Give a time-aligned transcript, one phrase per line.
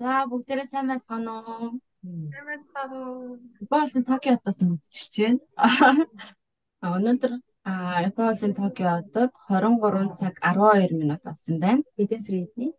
[0.00, 1.76] За бүгдээрээ сайн байцгаана уу?
[2.32, 3.36] Сайн байцгаана уу?
[3.60, 5.40] Японы Токиотоос мэдчилж байна.
[6.80, 7.32] А өнөөдөр
[8.08, 11.84] Японы Токиотод 23 цаг 12 минут болсон байна.
[12.00, 12.72] Хэдэн сарын эдний?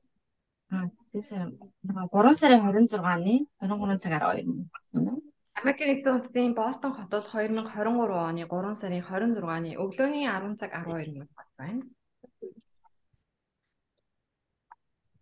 [0.73, 3.35] А тэс 3 сарын 26-ны
[3.69, 5.21] 23 цаг 12 минут болсон байна.
[5.61, 11.29] Америкийн нэгдсэн улсын Бостон хотод 2023 оны 3 сарын 26-ны өглөөний 10 цаг 12 минут
[11.53, 11.85] байна.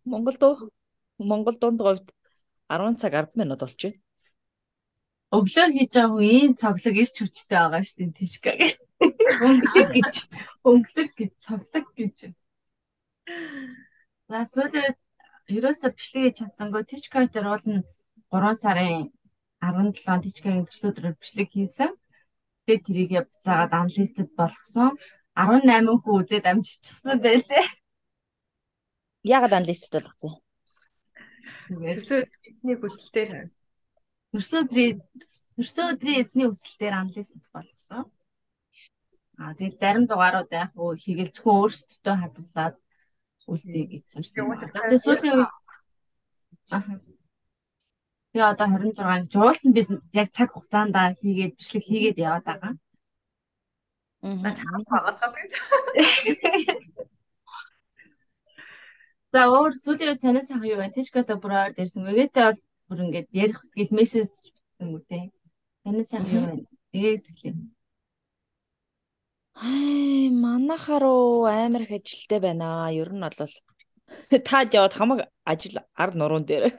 [0.07, 0.78] Монголд уу?
[1.19, 2.07] Монгол дунд говьд
[2.69, 3.99] 10 цаг 10 минут болж байна.
[5.29, 8.51] Өглөө хийж байгаа хүн ийм цоглог ирч хүчтэй байгаа шүү дээ тийшка.
[9.45, 10.13] Өнгөлөг гэж
[10.65, 12.17] өнгөлөг гэж цоглог гэж.
[14.29, 14.97] За сүүлийн
[15.53, 17.85] ерөөсө бичлэгээ чадсангүй Тичка дээр уул нь
[18.33, 19.09] 3 сарын
[19.61, 21.91] 17 Тичкагийн төрсөдрөөр бичлэг хийсэн.
[22.65, 24.97] Тэгээд тэрийг буцаагаад анлистэд болгосон.
[25.37, 27.65] 18 хүн үзээд амжчихсан байлээ.
[29.25, 30.33] Яагаад анлистэд болгосон?
[31.69, 31.97] Зүгээр.
[32.01, 33.31] Төсөө эзний хүсэлтээр
[34.29, 34.97] Төрсөө өдрийн
[35.57, 38.05] төрсөө өдрийн эзний хүсэлтээр аналист болгосон.
[39.41, 40.69] Аа тэгээд зарим дугаарууд яг
[41.33, 42.75] зөвхөн өөрсдөө хадгалаад
[43.49, 44.53] үлдээ гэсэн юм.
[44.53, 45.53] Тэгээд сүүлийн үед
[46.69, 46.81] аа
[48.29, 52.73] Тэгээ одоо 26-нд жуулсан бид яг цаг хугацаанд хийгээд бичлэг хийгээд яваад байгаа.
[54.21, 55.51] Аа чамд хагалгаас гэж.
[59.33, 60.95] За өөр сүүлийн үед санаа сайхан юу байна?
[60.95, 62.09] Тишката бүр ойр дээрсэн.
[62.09, 65.19] Эгээтэй бол бүр ингээд ярих гэл мессеж бичсэн үү те.
[65.85, 66.65] Санаа сайхан юу байна?
[66.97, 67.57] Эгээс эхлэв.
[69.53, 72.89] Хай манахаруу амар их ажилтай байна.
[72.89, 73.53] Ер нь бол
[74.49, 76.73] таад яваад хамаг ажил ард нуруунд дээр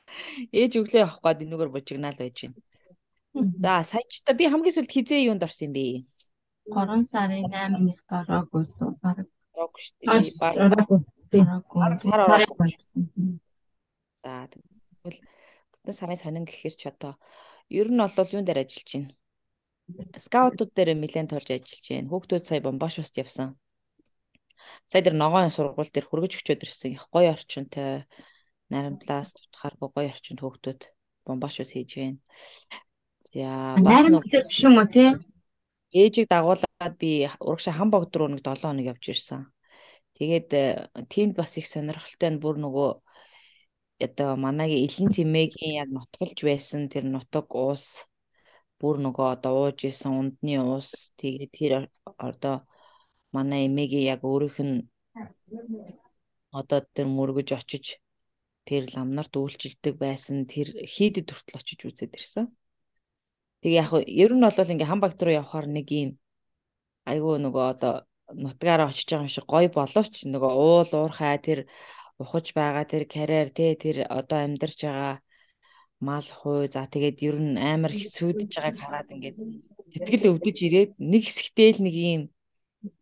[0.54, 2.62] ээж өглөө явах гээд энүүгээр бужигнаал байж байна.
[3.58, 6.06] За саяч та би хамгийн сүлд хизээ юунд орсон юм бэ?
[6.70, 8.94] 3 сарын 8-нд ороогүй шүү.
[9.02, 9.26] Бараг
[9.58, 11.15] ороогүй шүү дээ.
[11.44, 12.70] Ороогүй.
[14.22, 15.20] За тэгвэл
[15.72, 17.14] бүтэн сарын сонин гэхээр ч одоо
[17.68, 19.14] ер нь бол юун дээр ажиллаж байна?
[20.18, 22.10] Скаутууд дээр нэлээд тулж ажиллаж байна.
[22.10, 23.54] Хүүхдүүд сая бомбаш уст явсан.
[24.90, 28.06] Сая дээр ногоон сургууль дээр хүргэж өчөөд ирсэн их гоё орчинтой
[28.70, 30.80] наримтлаас тутахааргүй гоё орчинд хүүхдүүд
[31.26, 32.18] бомбаш ус хийж байна.
[33.30, 35.14] За наримтлал биш юм уу те?
[35.94, 39.46] Ээжийг дагуулад би урагшаа хам богд руу нэг 7 хоног явж ирсэн.
[40.16, 42.90] Тэгээд э, тэнд бас их сонирхолтой нь бүр нөгөө
[44.06, 48.08] одоо манагийн элен цэмээгийн яг нутгалж байсан тэр нутаг уус
[48.80, 51.72] бүр нөгөө одоо ууж исэн ундны уус тэгээд тэр
[52.28, 52.64] одоо
[53.32, 54.76] манай эмээгийн яг өөрийнх нь
[56.60, 58.00] одоо тэр мөргөж очиж
[58.68, 62.46] тэр ламнарт үйлчилдэг байсан тэр хийдэд хүртэл очиж үзээд ирсэн.
[63.60, 63.92] Тэг яг
[64.24, 66.10] ер нь бол ингээ хам багт руу явахаар нэг юм
[67.04, 67.94] айгүй нөгөө одоо
[68.34, 71.60] нутгаараа очиж байгаа юм шиг гоё боловч нөгөө уул уурхай тэр
[72.18, 75.14] ухаж байгаа тэр карьер те тэр одоо амьдарч байгаа
[76.00, 79.36] мал хуу за тэгээд ер нь амар их сүйдэж байгааг хараад ингээд
[79.92, 82.22] сэтгэл өвдөж ирээд нэг хэсэгтэй л нэг юм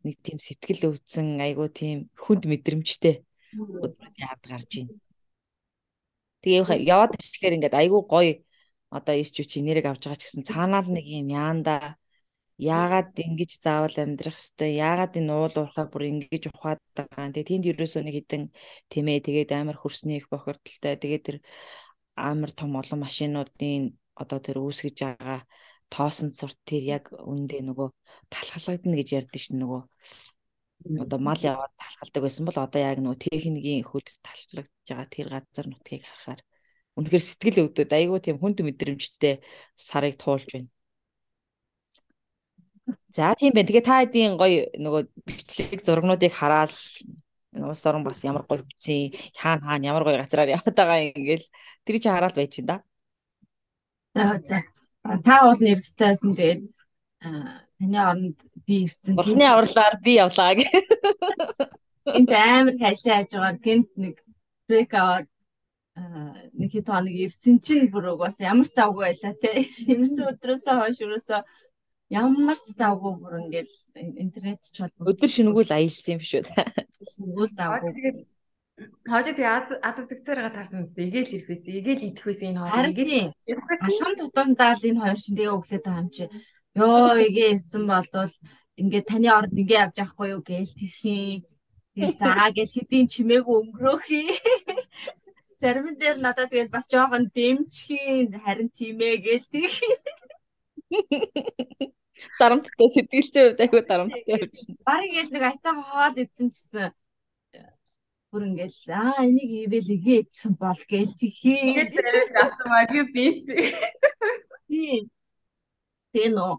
[0.05, 3.25] нэг тийм сэтгэл өвдсөн айгуу тийм хүнд мэдрэмжтэй
[3.59, 4.89] өдрүүд яад гарч ийн.
[6.43, 8.35] Тэгээ яваад ирэхээр ингээд айгуу гоё
[8.95, 11.99] одоо ирч үчи нэрийг авч байгаа ч гэсэн цаанаа л нэг юм яанда
[12.59, 17.35] яагаад ингэж заавал амьдрах хэвтэй яагаад энэ уул уурхай бүр ингэж ухаад байгаа.
[17.35, 18.43] Тэгээ тэнд ерөөсөө нэг хідэн
[18.93, 20.95] тэмээ тэгээд амар хөрсний их бохирдолтой.
[21.03, 21.39] Тэгээд тэр
[22.15, 25.41] амар том олон машинуудын одоо тэр үүсгэж байгаа
[25.91, 27.89] тоосон сурт тэр яг үндэ нөгөө
[28.31, 29.83] талхалгадна гэж ярьдэн шин нөгөө
[31.05, 35.67] одоо мал яваад талхалдаг байсан бол одоо яг нөгөө техникийн хөд талхалгаж байгаа тэр газар
[35.71, 36.41] нутгийг харахаар
[36.99, 39.35] үнэхээр сэтгэл өвдөд айгүй тийм хүнд мэдрэмжтэй
[39.75, 40.74] сарыг туулж байна.
[43.15, 43.69] За тийм байна.
[43.69, 46.73] Тэгээ та хэдийн гоё нөгөө бичлэг зургнуудыг хараад
[47.57, 51.47] уус орон бас ямар гоё бичсэн хаана хаана ямар гоё газараар яваад байгаа ингээл
[51.87, 52.85] тэр чи хараад байж байна
[54.15, 54.39] да.
[54.45, 54.59] За.
[55.25, 56.61] Та уул нэрхстэй байсан тэгээд
[57.81, 59.17] таны оронд би ирсэн.
[59.17, 60.69] Бурхны авралаар би явлаа гэх.
[62.05, 64.21] Энд амар хайшаа хайж байгаа гинт нэг
[64.69, 65.29] брейк аваад
[66.59, 69.51] нэг хэд хоног ирсэн чинь бүр угаас ямар ч завгүй байлаа те.
[69.89, 71.41] Ирсэн өдрөөсөө хойш өрөөсөө
[72.11, 73.75] ямар ч завгүй бүр ингээл
[74.21, 75.13] интернет ч холбоо.
[75.13, 76.65] Өдөр шингүүл аялсан юм шүү дээ.
[77.15, 77.93] Шингүүл завгүй.
[79.07, 81.09] Хожид адвдагцаараа таарсан үстэй.
[81.09, 81.73] Эгээл ирэх байсан.
[81.81, 82.87] Эгээл идэх байсан энэ хоёр.
[82.91, 83.33] Эгээл
[83.87, 86.25] алхам тутамдаа л энэ хоёр чинь тэгээ өглөөд байгаа юм чи.
[86.75, 88.35] Йоо эгээ ирсэн болвол
[88.81, 91.47] ингээд таны орд ингээ явж авахгүй юу гээл тийхийн.
[91.95, 94.27] Тэгээ заа гэл хэдийн чимээгүй өнгөрөөхий.
[95.63, 100.03] Зарим дээр надад тэгээд бас жоохон дэмжхийн харин тиймээ гээл тийхийн.
[102.41, 104.79] Дарамттай сэтгэлчээ хувьд айгүй дарамттай явж байна.
[104.87, 106.95] Барыг яг нэг айтаа хаад идсэн гэсэн
[108.31, 111.91] бүр ингээл аа энийг ирээл игээдсэн бол гээл Тэгээд тхий.
[111.95, 113.27] тэрэл авсан вагю би.
[114.67, 115.03] Тийм.
[116.15, 116.55] Тэгээ нөө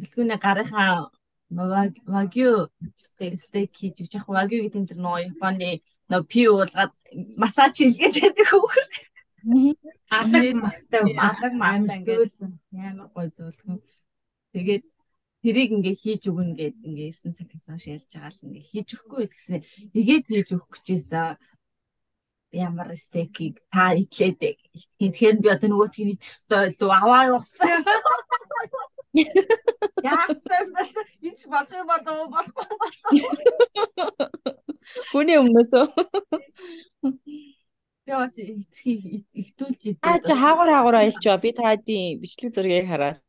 [0.00, 1.12] бэлгүүнээ гарынхаа
[1.50, 6.92] вагю стейк хийж өгч яг вагю гэдэг нь тэр нөө Японы нөө пи уулгаад
[7.36, 8.84] массаж хийлгэж байдаг хөөр.
[10.10, 12.32] Алаг махтай Алаг махтай ингээд
[12.74, 13.78] амар гой зөөлхөн.
[14.52, 14.84] Тэгээд
[15.42, 19.24] тэрийг ингээ хийж өгнө гэд ингээ ирсэн цагаас хойш ярьж байгаа л ингээ хийж өгөхгүй
[19.30, 19.62] гэдгснээ
[20.00, 21.28] игээд хийж өгөх гэжээсээ
[22.52, 24.58] ямар стейкийг та идлээдэ.
[24.98, 27.70] Тэгэхээр би одоо нөгөөдгийг идэх ёстой илүү аваа явах ёстой.
[30.02, 30.82] Яах ёстой юм бэ?
[31.30, 32.26] Энэ ч болох юм болов?
[32.34, 33.12] Болохгүй болов.
[35.14, 35.72] Хүний өмнөөс
[38.10, 40.26] Тэгээ бас ихтгэхий ихтүүлж аа идэх.
[40.26, 43.22] чи хаагур хаагур аялчаа би таадын бичлэг зургийг хараад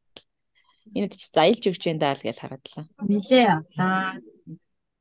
[0.98, 2.86] энэ чи заялж өгч энэ даа л гэж харадлаа.
[3.06, 4.18] Нилээ авлаа.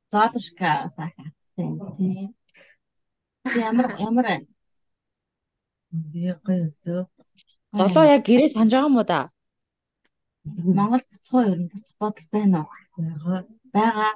[0.05, 2.29] Зоолушка сахацтай тийм.
[3.49, 4.27] Чи ямар ямар
[5.89, 6.69] би гоё
[7.73, 9.33] Золоо яг гэрээ санаж байгаа мó да.
[10.77, 13.41] Монгол буцхоо ер нь буцах бодол байна уу?
[13.73, 14.13] Байгаа.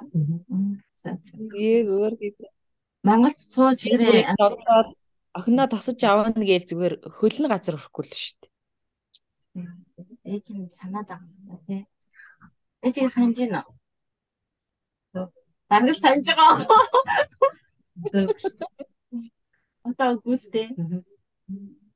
[1.02, 1.10] За.
[1.58, 2.54] Ийг өөр гэдэг.
[3.02, 4.30] Монгол буцхоо чигээрээ
[5.36, 8.50] охиноо тасаж авна гээл зүгээр хөлн газар өрөхгүй л шүү дээ.
[10.32, 11.82] ээж нь санаад байгаа юм тий.
[12.84, 13.76] Ээжийг санаж байна уу?
[15.70, 16.56] Бараг санаж байгаа.
[19.88, 20.68] Одоо үгүйтэй.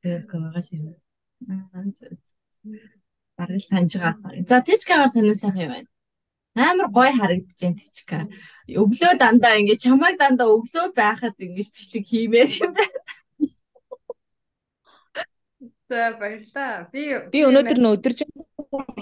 [0.02, 0.82] Тэр байгаа шин.
[3.36, 4.44] Бараг санаж байгаа.
[4.50, 5.90] За тийчгээр санаа сайхан юм байна.
[6.54, 8.19] Амар гоё харагдаж байна тийчка.
[8.82, 13.00] Өглөө дандаа ингэ чамайг дандаа өглөө байхад ингэ бичлэг хиймээр юм байна.
[15.90, 16.87] За баярлаа.
[16.94, 17.02] Би
[17.34, 18.31] Би өнөөдөр нөө өдөржин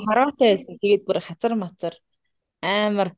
[0.08, 0.80] хараатай байсан.
[0.80, 1.94] Тэгээд бүр хазар мацар
[2.64, 3.12] амар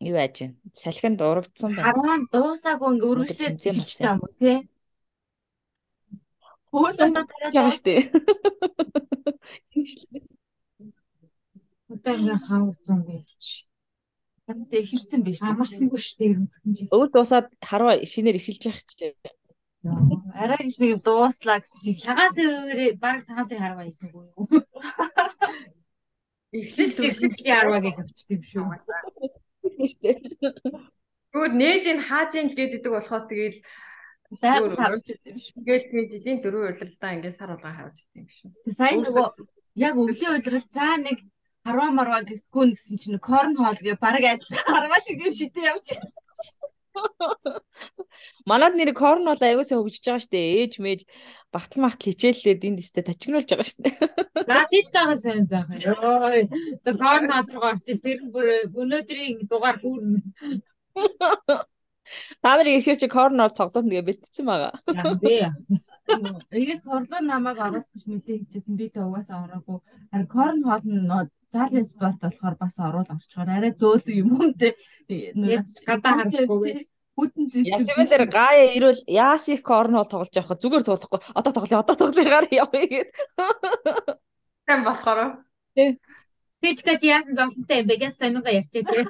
[0.00, 0.56] юу яаж вэ?
[0.72, 1.92] Салхинд урагдсан байна.
[1.92, 4.16] Харваа дуусаагүй ингэ өргөжлээд тэмцээн хэлчих болсон.
[4.16, 4.58] юм уу тий?
[6.72, 8.00] Хөөсөө Яаж байгаа шүү дээ.
[11.92, 13.68] Одоо ингээ хавар зам байж.
[14.72, 15.44] Тэ эхэлсэн биш.
[15.44, 16.88] Амарсангүй шүү дээ.
[16.88, 19.12] Өвд дуусаад хараа шинээр эхэлж явах ч.
[19.82, 24.46] Арай гэж нэг дууслаа гэсэн чи Цагаас өөр баг цагаас харваа хийсэнгүү юу?
[26.52, 28.64] эхлэж Тэгшлийн харваа гэж авчдаг юм шүү.
[29.90, 30.14] шүү.
[31.32, 33.56] Зүгээр нээж ин хааж ин л гээд идэг болохоос тэгээд
[34.38, 35.46] байг Өөр- сарж идэв биш.
[35.56, 38.50] ингээд тэгээд жилийн дөрөв удирдаа ингээд сар болгон харж идэв юм шүү.
[38.70, 39.26] Сайн нөгөө
[39.80, 41.18] яг өвлийн уйлрал за нэг
[41.64, 45.60] харваа марваа гэхгүй нь гэсэн чинь корн хоол гээ бараг адилхан харваа шиг юм шидэ
[45.72, 45.86] явж.
[48.46, 50.48] Манад нэр корн бол аягуусаа хөгжиж байгаа шүү дээ.
[50.62, 51.00] Ээж мэж
[51.52, 53.96] бахтал махтал хичээллээд энд өстө тачигнуулж байгаа шүү дээ.
[54.48, 55.76] За тийчкаага сайн сайхан.
[55.78, 56.40] Йой.
[56.84, 58.02] Одоо гоор наасруу орчих.
[58.04, 60.20] Тэр бүр өнөөдрийн дугаар дүүрнэ.
[62.42, 64.72] Та нар ихээр чи корн бол тоглоом нэгэ бэлтцсэн байгаа.
[64.90, 65.54] Яа бэ?
[66.08, 69.78] Игээс сурлуу намайг ороосгоч нэлээ хийчихсэн би тэ угаасаа ороогүй.
[70.10, 74.52] Харин корн хоол нь нөө заалын спорт болохоор бас оруул орчгоор арай зөөлөн юм юм
[74.58, 74.74] те.
[75.08, 76.82] Яаж гадаа харахгүй гэж.
[77.12, 77.72] Хүтэн зэлсэн.
[77.76, 81.20] Ясвэн дээр гаяа ирүүл яас их корн бол тоглож явах зүгээр цуулахгүй.
[81.36, 83.08] Одоо тоглоё, одоо тоглоёгаар явъя гэд.
[84.66, 85.44] Тэн болохоор
[86.62, 88.00] Тийчка чи яасан зовлонтой юм бэ?
[88.00, 89.04] Гэс санаагаа ярьчих тий.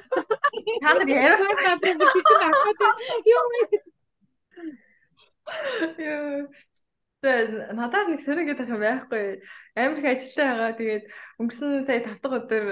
[0.83, 2.97] та нар наасруу бүтэн авах.
[3.29, 3.61] Юу вэ?
[6.00, 6.49] Яа.
[7.22, 9.46] Тэгээ надад нэг сөрөг гэдэг юм байхгүй.
[9.79, 10.74] Америк ажилтаа байгаа.
[10.74, 11.05] Тэгээд
[11.38, 12.64] өнгөрсөн сая 5 дахь өдөр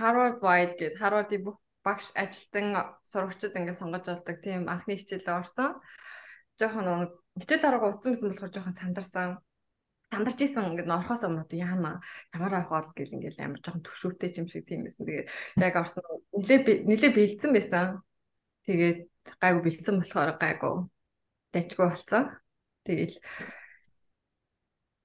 [0.00, 5.76] Harvard Wide гэдэг Harvard-ийн бүх багш ажилтан сурагчид ингээд сонгож авдаг тийм анхны хичээлээ орсон.
[6.56, 9.28] Жохон хичээл арга утсан гэсэн болохоор жохон сандарсан.
[10.08, 12.00] Сандарч исэн ингээд орхоос өмнө одоо яана
[12.32, 15.04] ямар авах бол гэл ингээд амар жохон төвшөөтэй юм шиг тийм байсан.
[15.04, 15.28] Тэгээд
[15.60, 18.00] яг орсон нилээ нилээ бэлдсэн байсан.
[18.64, 18.98] Тэгээд
[19.36, 20.74] гайгүй бэлдсэн болохоор гайгүй
[21.52, 22.24] дайчгүй болсон.
[22.88, 23.16] Тэгэл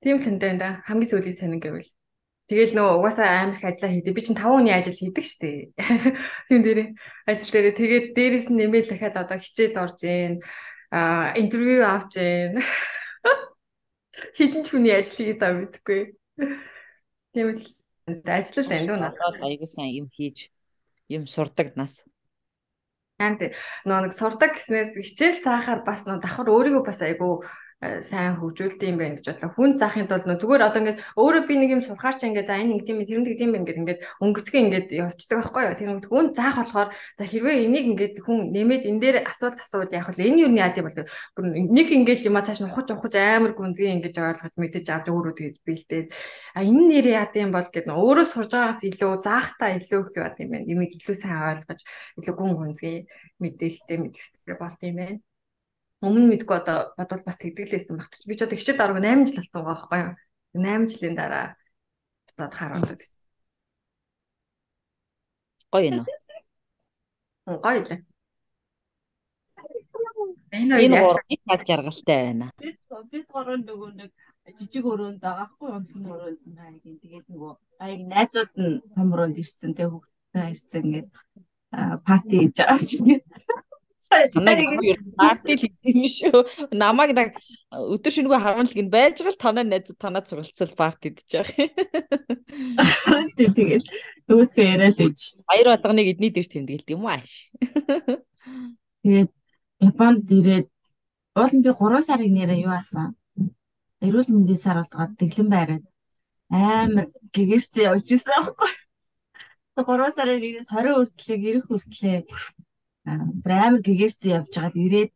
[0.04, 1.90] тийм сантай энэ хамгийн сүүлийн сонин гэвэл
[2.48, 4.16] тэгэл нөө угаасаа амар их ажиллаа хийдэг.
[4.16, 5.52] Би чинь 5 өдрийн ажил хийдэг штэ.
[6.48, 6.80] Тийм дээр
[7.28, 10.34] ажил дээр тэгээд дээрээс нь нэмээд дахиад одоо хичээл орж ийн
[10.94, 12.64] а интервью авч ийн
[14.38, 16.02] хитэн ч хүний ажил хийгээд байгаа мэдгүй.
[17.36, 17.64] Тийм л
[18.24, 19.20] ажиллал энэ дүү надад.
[19.20, 20.48] Надад аягүй сайн юм хийж
[21.12, 22.08] юм сурдаг нас.
[23.20, 23.52] Харин
[23.84, 27.18] нөө нэг сурдаг гэснээс хичээл заахаар бас нөө давхар өөрийгөө бас э,
[27.78, 29.54] сайн хөгжүүлдэг юм байна гэж бодлоо.
[29.54, 32.58] Хүн заахын тулд нөө зүгээр одоо ингээд өөрөө би нэг юм сурахаар ч ингээд за
[32.58, 35.78] энэ нэг тийм тэр нэг тийм байна ингээд ингээд өнгөцгөө ингээд явцдаг байхгүй юу.
[35.78, 40.10] Тэр хүн заах болохоор за хэрвээ энийг ингээд хүн нэмээд энэ дээр асуулт асуувал яг
[40.10, 41.06] л энэ юу нь яа гэвэл
[41.38, 45.34] бүр нэг ингээд юм цааш нь ухаж ухаж амар гүнзгий ингээд ойлгож мэдэж авч өөрөө
[45.38, 46.08] тэгж бэлдээд
[46.58, 50.34] а энэ нэр яа гэм бол гэдэг өөрөө сурж байгаагаас илүү заахтаа илүү их яа
[50.34, 50.66] гэм байна.
[50.66, 51.82] Юмыг илүү сайн ойлгож
[52.18, 52.98] илүү гүн гүнзгий
[53.38, 55.22] мэдээлэлтэй мэдлэгтэй болт юм байна.
[56.06, 58.22] Өмнө мэдгүй одоо бодвол бас тэгдэглээсэн багт.
[58.28, 60.14] Би ч одоо хичээл дарааг 8 жил болсон байгаа байхгүй юу?
[60.54, 61.46] 8 жилийн дараа
[62.28, 63.02] буцаад хараад
[65.72, 66.00] Гоё юм
[67.46, 67.60] уу?
[67.64, 68.02] гоё лээ.
[70.80, 72.48] Энэ гурав яг жаргалтай байна.
[73.12, 74.12] бид гурав нөгөө нэг
[74.56, 79.72] жижиг өрөөнд байгаа хгүй хин өрөөнд байгийн тэгээд нөгөө аяг найзууд нь том өрөөнд ирсэн
[79.76, 81.08] тэг хүүхдээ ирсэн ингээд
[82.08, 83.20] парти хийж байгаа чинь
[84.10, 86.40] Намайг парти л юм шүү.
[86.72, 87.36] Намайг нэг
[87.72, 91.68] өдөр шөнөгүй харуул гин байж гал танаа найз танаа цугалцал парти дэж байгаа.
[93.52, 93.86] тэгээд
[94.28, 97.32] нөгөөдгөө яриа л ээж Баяр болгоныг эдний дээр тэмдэглэдэг юм уу ааш.
[99.04, 99.32] тэгээд
[99.84, 100.68] Японд ирээд
[101.36, 103.14] уул нь би 3 сарыг нэрээ юу аасан
[104.02, 105.86] эрүүл мэндийн сар болгоод дэглэн байраад
[106.50, 108.72] амар гэгэрцээ явж исэн аахгүй.
[109.78, 112.20] 3 сарын нэгээс 20 хүртлээ гэрэх хүртлээ
[113.42, 115.12] бүр амар гэгэрцээ явж байгаад ирээд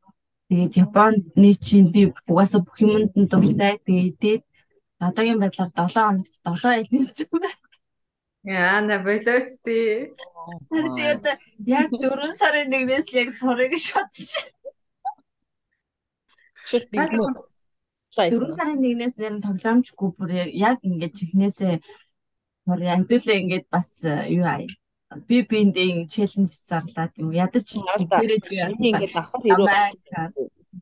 [0.50, 4.44] тэгээд Японы чинь би угаасаа бүх юмд нь дуртай тэгээд
[5.08, 7.52] одоогийн байдлаар 7 хоногт 7 ялсан байна.
[8.44, 10.10] Яа на болооч тий.
[10.70, 11.26] Харин тэгээд
[11.68, 13.72] яг 4 сарын нэгнээс л яг турыг
[17.20, 17.34] уу?
[18.16, 20.32] 4 сарын нэгнээс нэр нь тоглоомжгүй бүр
[20.70, 21.76] яг ингээд чихнээсээ
[22.66, 23.90] бүр ядуулаа ингээд бас
[24.38, 24.62] юу аа
[25.28, 27.32] би биндээ челленж зарлаад юм.
[27.36, 29.68] Ядаж дээрээ чи ингээд давхар ирүү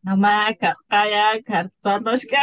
[0.04, 2.42] намайг гая карцоношка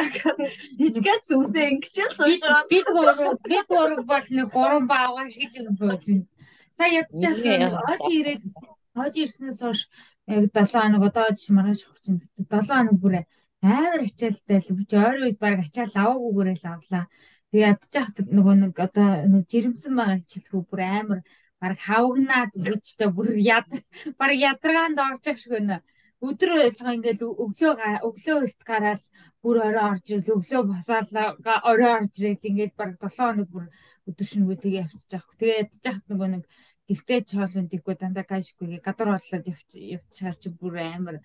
[0.78, 2.66] дижгэж сүсээ ингэж сууж байгаа.
[2.70, 6.26] Би гурав би гурав бол нэг гурван бааваа шиг юм сууж байна.
[6.76, 7.62] Сая ядчихсан
[7.92, 8.42] ож ирээд
[8.98, 9.80] ож ирснээс хойш
[10.26, 13.14] яг 7 хоног одоо ож маргааш хүрчин 7 хоног бүр
[13.62, 17.04] амар ачаалтай л би ойр үед баг ачаал аваагүйгээр л авлаа.
[17.50, 21.20] Тэгээ ядчих нөгөө нэг одоо нэг жирэмсэн байгаа хичээлрүү бүр амар
[21.60, 23.68] баг хавгнаад үжтэй бүр яд
[24.18, 25.80] баг ядрагаанд орчих шиг байна.
[26.26, 27.72] Өдөр болгоо ингээл өглөө
[28.08, 29.02] өглөө хэлт гараад
[29.44, 31.10] бүр орой орж ирэл өглөө босаал
[31.70, 33.64] орой орж ирэл ингээл баг 7 хоног бүр
[34.08, 35.36] өдөр шөнөгүй тэгээ явчихж байгаа.
[35.40, 36.44] Тэгээ ядчих нөгөө нэг
[36.88, 39.46] гэртээ чоолонд ихгүй дандаа кашгүй гадар болоод
[39.96, 41.16] явчихаар чи бүр амар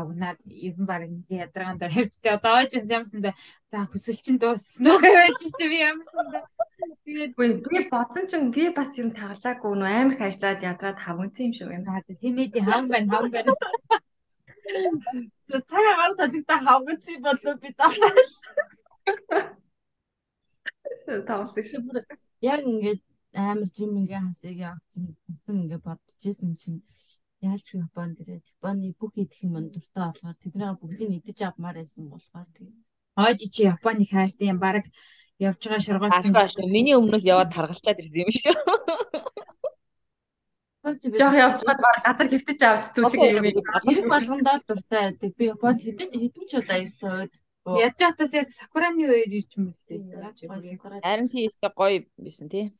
[0.00, 3.34] авнаад ер нь баг ингээ ядрагаан дээр хавчтай одоо ооч ямсандаа
[3.70, 6.44] за хүсэл чинь дууссан уу гэж штэ би ямсандаа
[7.04, 11.54] тэгээд би бодсон чинь би бас юм таглаагүй нөө амар их ажиллаад ядраад хавгцсан юм
[11.56, 11.86] шиг байна.
[11.88, 13.52] наад тимэди хам байна хам байна.
[15.48, 18.12] Зөв цаг агаар садагта хавгцсан болов би таалаа
[21.28, 21.82] Тавсан шиг.
[22.40, 23.00] яг ингээд
[23.34, 26.82] амар жим ингээ хасыг явцсан ингээ бодчихсэн чинь
[27.42, 32.08] яалч Японд ирээд Японы бүх идэх юм нь дуртай болохоор тэднийг бүгдийг идэж авмаар байсан
[32.08, 32.74] болохоор тэгээ.
[33.16, 34.84] ооч чи Японыг хайртай юм баг
[35.38, 38.56] явж байгаа шургуулсан миний өмнөх яваад таргалчаад ирсэн юм шүү.
[41.20, 43.44] Жоо явж байгаа баг гадар хөвтөж авч түлхэг юм.
[43.84, 45.30] Хэрэг болгондоо дуртай байдаг.
[45.36, 47.34] Би Японд хэдэн хэдэн ч удаа ирсэн үед
[47.66, 49.98] Яаж чатаас яг сакураны үеэр ирж мэлтэй.
[51.02, 52.70] Харин тий өстө гоё бисэн тий.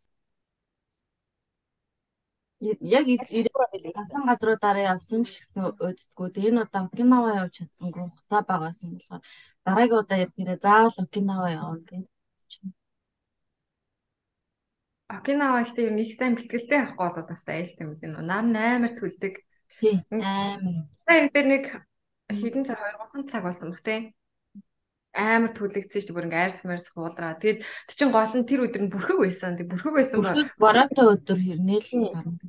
[2.61, 6.29] Яг ирсэн газруудаараа явсан ч гэсэн өддгүү.
[6.33, 9.23] Тэгээ энэ удаа Окинава явж чадсангүй хугацаа багаасан болохоор
[9.65, 12.53] дараагийн удаа явахаараа заавал Окинава явна гэж.
[15.17, 18.11] Окинава ихтэй юм их сайн бэлтгэлтэй авахгүй болоод бас айлт юм дээ.
[18.25, 19.35] Нар амар төлдөг.
[19.81, 20.01] Тий.
[20.09, 20.89] Амар.
[21.05, 21.65] Тэр дээр нэг
[22.41, 24.17] хэдэн цаг 2 3 цаг болсон баг тий
[25.17, 27.41] амар түлэгдсэн шүү дээ бүр ингээ арьс марс хуулраа.
[27.41, 29.57] Тэгээд тэр чин гол нь тэр өдөр нь бүрхэг байсан.
[29.57, 30.37] Тэг бүрхэг байсан ба.
[30.61, 32.46] Бороотой өдөр хэрнээл гарна.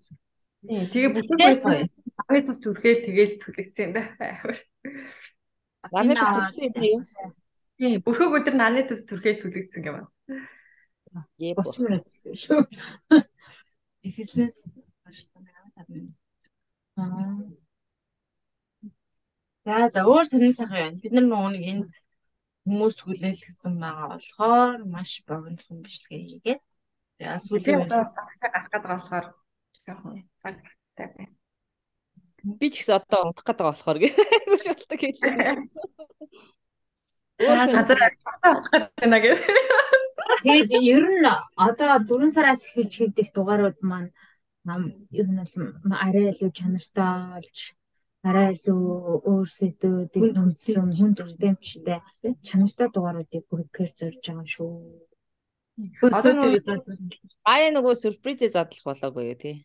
[0.68, 1.80] Тий, тэгээ бүрхэг байсан.
[2.28, 4.04] Авитус түрхээл тэгээл түлэгдсэн юм да.
[5.96, 7.04] Нарны төсөлсөн юм.
[7.80, 10.12] Тий, бүрхэг өдөр нарны төс түрхээл түлэгдсэн юм байна.
[11.40, 11.56] Ээ.
[11.56, 12.04] 30 минут
[12.36, 12.68] шүү.
[14.04, 14.58] Эхлээс
[15.08, 16.16] баштан 5 минут.
[17.00, 17.48] Аа.
[19.64, 21.00] За за өөр сонир сайхан байна.
[21.00, 21.86] Бид нар нөгөө нэг энэ
[22.68, 26.62] хүмүүс хүлээлгсэн байгаа болохоор маш богинохон бичлэгээ хийгээд
[27.16, 29.26] тэгээ сүүлийн багшаа гарах гэдэг болохоор
[29.88, 30.56] жоохон цаг
[30.96, 31.34] тавтай байна.
[32.60, 34.14] Би ч гэсэн одоо унтах гэдэг болохоор гэж
[34.68, 35.56] болдог хэлээ.
[37.48, 38.00] Аа газар
[38.44, 39.40] авах гэдэг байна гэж.
[40.44, 44.12] Тэгээд ер нь одоо 4 сараас эхэлж хийдэг дугаарууд маань
[44.68, 44.82] нам
[45.16, 45.40] ер нь
[45.96, 47.58] арай илүү чанартай болж
[48.28, 48.82] арай илүү
[49.30, 52.00] өөр сэдвүүдийг хүндсэн хүн төрдемчтэй
[52.44, 54.74] чанартай дугааруудыг бүрдгээр зорж байгаа шүү.
[56.10, 56.60] Одоо нөгөө
[57.46, 59.56] Аа нөгөө сюрпризээ задлах болоогүй юу тий.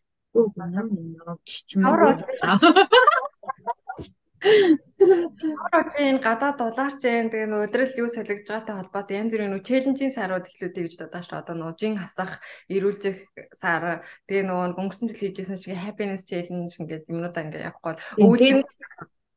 [4.42, 10.50] Орочийн гадаад дулаарчин тэгээ нөө улирал юу солигдож байгаатай холбоотой янз бүрийн нөө челленжийн сарууд
[10.50, 11.38] эхлүүдэй гэж бодож шүү.
[11.38, 13.18] Одоо нөө жин хасах, эрүүлжих
[13.62, 14.02] сар.
[14.26, 18.66] Тэгээ нөө өнгөрсөн жил хийжсэн шиг happiness challenge ингээд юмнуудаа ингээд явахгүй өвчин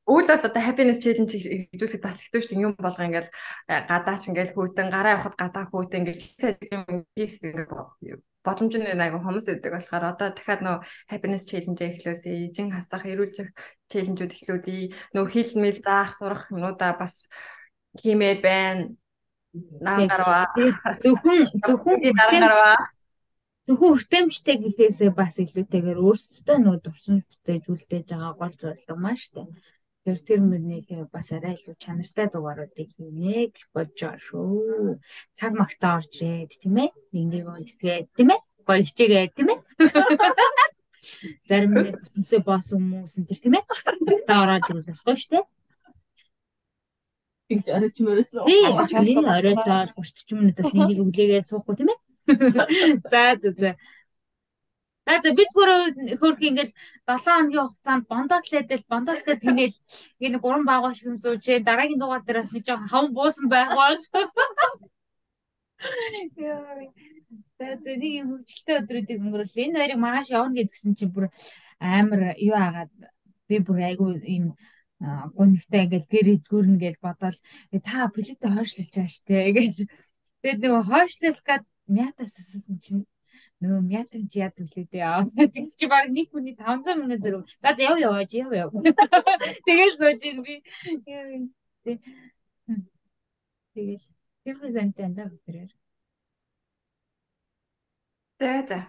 [0.05, 2.65] Өвөл бол одоо happiness challenge хийжүүлэхэд бас хэцүү шүү дээ.
[2.65, 3.33] Юм болго ингээл
[3.89, 6.19] гадаач ингээл хүүтэн гараа явахад гадаа хүүтэн гэж
[7.17, 7.33] хийх
[8.45, 10.77] боломж нь айгу хомс өгдөг болохоор одоо дахиад нөө
[11.11, 12.53] happiness challenge эхлүүлээ.
[12.53, 13.49] Ижин хасах, эрүүлжих
[13.89, 14.93] challenge-ууд эхлүүлээ.
[15.17, 17.25] Нөө хил мэл заах, сурах юмудаа бас
[17.97, 18.93] хиймээр байна.
[19.81, 20.45] Наа гарваа.
[21.01, 22.77] Зөвхөн зөвхөн дараа гарваа.
[23.65, 29.41] Зөвхөн хүртээмжтэй гэхээсээ бас илүүтэйгээр өөрсдөө нөө дурсан бүтээж үлдээж байгаа гол зорилго маш тэ.
[30.05, 35.01] Тэр тэр мөрнийх бас арай илүү чанартай дугааруудыг хийнэ гэж бодож байгаа шүү.
[35.33, 36.93] Цаг магтаа орж ирээд тийм ээ.
[37.09, 38.41] Энийг өндтгээд тийм ээ.
[38.69, 39.59] Гоё хичээгээ тийм ээ.
[41.49, 43.65] Зарим нэг хүсэмсээ боосон хүмүүс энэ тийм ээ.
[44.29, 45.45] Та ороод ирүүлээс гоё шүү дээ.
[47.49, 48.45] Тэгж оройч мөрөөсөн.
[48.45, 51.99] Тийм оройтой 30 минутаас нэгийг өглөөгээ суухгүй тийм ээ.
[53.11, 53.69] За за за.
[55.05, 56.73] За за бид гурав хөрх ингээл
[57.05, 59.75] 7 хоногийн хугацаанд бондотлээдэл бондотлээд тэнэл
[60.25, 64.01] энэ гурван баагаа сууж дараагийн дугаар дээр бас нэг жоохон хаван буусан байх бол.
[67.59, 69.61] За за нэг юм хөвчлөлтэй өдрүүдийг өнгөрөөл.
[69.63, 71.25] Энэ хоёрыг маргааш явна гэдгсэн чинь бүр
[71.79, 72.91] амар юу агаад
[73.47, 74.57] би бүр айгүй юм
[75.37, 77.37] гонхтой ингээд гэр эзгүүрнэ гэж бодоод
[77.85, 79.75] та плитэ хойшлуулж байгаа штэ гэж.
[80.41, 83.03] Тэгээд нөгөө хойшлуулах гад мятас өссөн чинь
[83.65, 85.25] нөгөө мятан чи яд төлөөдөө аа.
[85.77, 87.43] Чи баг нэг хүний 500 мянган зэрэг.
[87.63, 88.69] За за яв яв яв яв.
[89.65, 90.61] Тэгэл сууж ин би.
[93.73, 94.05] Тэгэл
[94.45, 95.71] тэр зантай энэ бүгдээр.
[98.39, 98.79] За за.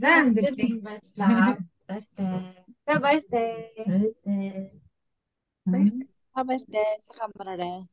[0.00, 0.32] За энэ
[0.80, 1.60] баярлаа.
[1.90, 2.54] Баяртай.
[2.86, 3.50] За баяртай.
[3.84, 4.70] Баяртай.
[5.66, 6.08] Баяртай.
[6.34, 6.88] Баяртай.
[7.04, 7.84] Сайхан амраарай.